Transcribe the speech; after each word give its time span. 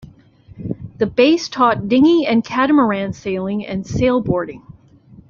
The 0.97 1.05
base 1.05 1.47
taught 1.47 1.87
dinghy 1.87 2.25
and 2.25 2.43
catamaran 2.43 3.13
sailing 3.13 3.67
and 3.67 3.85
sail-boarding. 3.85 4.63